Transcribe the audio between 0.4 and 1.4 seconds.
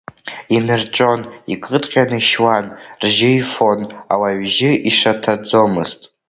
Инирҵәон,